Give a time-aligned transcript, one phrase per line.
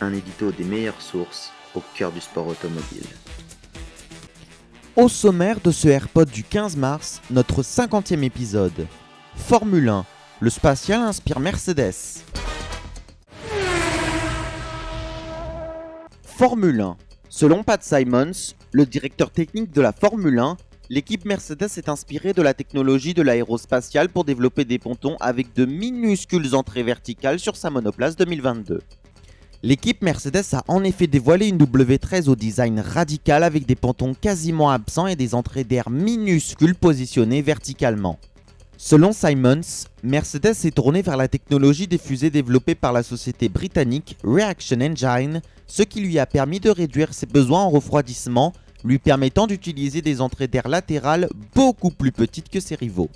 [0.00, 3.06] Un édito des meilleures sources au cœur du sport automobile.
[4.96, 8.86] Au sommaire de ce AirPod du 15 mars, notre 50e épisode.
[9.36, 10.04] Formule 1.
[10.40, 12.22] Le spatial inspire Mercedes.
[16.22, 16.96] Formule 1.
[17.28, 20.56] Selon Pat Simons, le directeur technique de la Formule 1,
[20.90, 25.64] l'équipe Mercedes est inspirée de la technologie de l'aérospatiale pour développer des pontons avec de
[25.64, 28.80] minuscules entrées verticales sur sa monoplace 2022.
[29.66, 34.68] L'équipe Mercedes a en effet dévoilé une W13 au design radical avec des pontons quasiment
[34.68, 38.18] absents et des entrées d'air minuscules positionnées verticalement.
[38.76, 44.18] Selon Simons, Mercedes s'est tourné vers la technologie des fusées développées par la société britannique
[44.22, 48.52] Reaction Engine, ce qui lui a permis de réduire ses besoins en refroidissement,
[48.84, 53.08] lui permettant d'utiliser des entrées d'air latérales beaucoup plus petites que ses rivaux.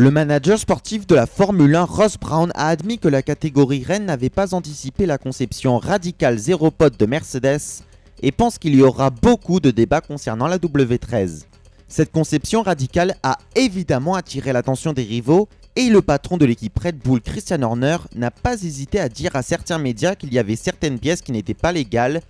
[0.00, 4.06] Le manager sportif de la Formule 1, Ross Brown, a admis que la catégorie Rennes
[4.06, 7.82] n'avait pas anticipé la conception radicale zéro pod de Mercedes
[8.22, 11.46] et pense qu'il y aura beaucoup de débats concernant la W13.
[11.88, 16.98] Cette conception radicale a évidemment attiré l'attention des rivaux et le patron de l'équipe Red
[16.98, 21.00] Bull, Christian Horner, n'a pas hésité à dire à certains médias qu'il y avait certaines
[21.00, 22.20] pièces qui n'étaient pas légales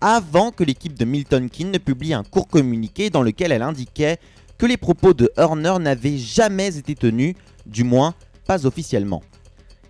[0.00, 4.18] avant que l'équipe de Milton Keynes ne publie un court communiqué dans lequel elle indiquait
[4.58, 8.14] que les propos de Horner n'avaient jamais été tenus, du moins
[8.46, 9.22] pas officiellement.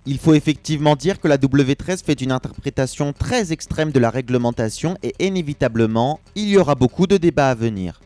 [0.06, 4.97] Il faut effectivement dire que la W13 fait une interprétation très extrême de la réglementation
[5.02, 8.00] et inévitablement, il y aura beaucoup de débats à venir.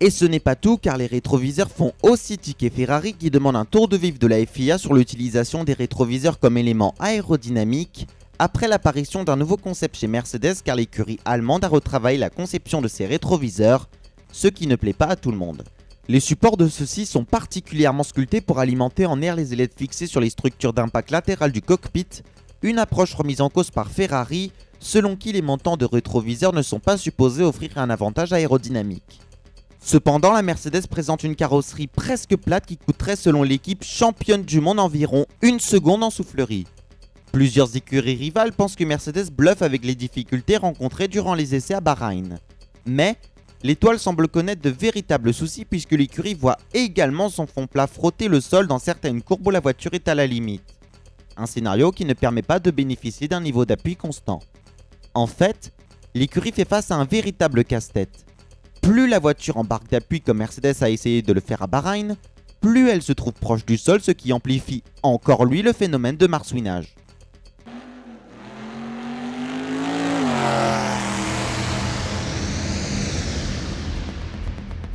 [0.00, 3.64] Et ce n'est pas tout car les rétroviseurs font aussi ticket Ferrari qui demande un
[3.64, 8.06] tour de vif de la FIA sur l'utilisation des rétroviseurs comme élément aérodynamique
[8.38, 12.88] après l'apparition d'un nouveau concept chez Mercedes car l'écurie allemande a retravaillé la conception de
[12.88, 13.88] ses rétroviseurs,
[14.32, 15.62] ce qui ne plaît pas à tout le monde.
[16.06, 20.20] Les supports de ceux-ci sont particulièrement sculptés pour alimenter en air les ailettes fixées sur
[20.20, 22.06] les structures d'impact latéral du cockpit,
[22.60, 26.78] une approche remise en cause par Ferrari, selon qui les montants de rétroviseurs ne sont
[26.78, 29.20] pas supposés offrir un avantage aérodynamique.
[29.80, 34.80] Cependant, la Mercedes présente une carrosserie presque plate qui coûterait selon l'équipe championne du monde
[34.80, 36.66] environ une seconde en soufflerie.
[37.32, 41.80] Plusieurs écuries rivales pensent que Mercedes bluffe avec les difficultés rencontrées durant les essais à
[41.80, 42.38] Bahreïn.
[42.86, 43.16] Mais
[43.64, 48.40] l'étoile semble connaître de véritables soucis puisque l'écurie voit également son fond plat frotter le
[48.40, 50.62] sol dans certaines courbes où la voiture est à la limite.
[51.36, 54.40] Un scénario qui ne permet pas de bénéficier d'un niveau d'appui constant.
[55.14, 55.72] En fait,
[56.14, 58.26] l'écurie fait face à un véritable casse-tête.
[58.82, 62.16] Plus la voiture embarque d'appui comme Mercedes a essayé de le faire à Bahreïn,
[62.60, 66.26] plus elle se trouve proche du sol, ce qui amplifie encore lui le phénomène de
[66.26, 66.94] marsouinage.